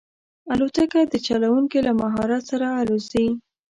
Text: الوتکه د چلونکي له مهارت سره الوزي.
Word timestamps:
الوتکه 0.53 1.01
د 1.13 1.15
چلونکي 1.27 1.79
له 1.87 1.91
مهارت 2.01 2.41
سره 2.51 2.67
الوزي. 2.81 3.27